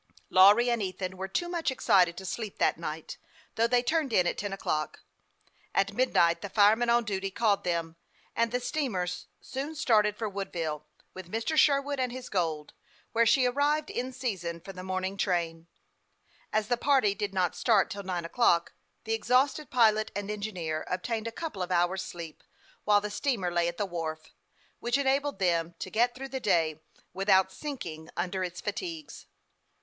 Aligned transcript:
Lawry 0.31 0.67
and 0.71 0.81
Ethan 0.81 1.15
were 1.15 1.27
too 1.27 1.47
much 1.47 1.69
excited 1.69 2.17
to 2.17 2.25
sleep 2.25 2.57
that 2.57 2.79
night, 2.79 3.17
though 3.53 3.67
they 3.67 3.83
turned 3.83 4.11
in 4.11 4.25
at 4.25 4.35
ten 4.35 4.51
o'clock. 4.51 5.01
At 5.75 5.93
midnight 5.93 6.41
the 6.41 6.49
fireman 6.49 6.89
on 6.89 7.03
duty 7.03 7.29
called 7.29 7.63
them, 7.63 7.97
and 8.35 8.51
the 8.51 8.59
steamer 8.59 9.05
soon 9.41 9.75
started 9.75 10.17
for 10.17 10.27
Whitehall 10.27 10.87
with 11.13 11.31
Mr. 11.31 11.55
Sher 11.55 11.79
wood 11.79 11.99
and 11.99 12.11
his 12.11 12.29
gold, 12.29 12.73
where 13.11 13.27
she 13.27 13.45
arrived 13.45 13.91
in 13.91 14.11
season 14.11 14.59
for 14.59 14.73
the 14.73 14.81
morning 14.81 15.17
train. 15.17 15.67
As 16.51 16.67
the 16.67 16.77
party 16.77 17.13
did 17.13 17.31
not 17.31 17.55
start 17.55 17.91
till 17.91 18.01
nine 18.01 18.25
o'clock, 18.25 18.73
the 19.03 19.13
exhausted 19.13 19.69
pilot 19.69 20.11
and 20.15 20.31
engineer 20.31 20.83
obtained 20.89 21.27
a 21.27 21.31
couple 21.31 21.61
of 21.61 21.69
hours' 21.71 22.01
sleep, 22.03 22.43
while 22.85 23.01
the 23.01 23.11
steamer 23.11 23.51
lay 23.51 23.67
at 23.67 23.77
the 23.77 23.85
wharf, 23.85 24.33
which 24.79 24.97
enabled 24.97 25.37
them 25.37 25.75
to 25.77 25.91
get 25.91 26.15
through 26.15 26.29
the 26.29 26.39
day 26.39 26.81
without 27.13 27.51
sinking 27.51 28.09
under 28.17 28.43
its 28.43 28.59
fatigues. 28.61 29.27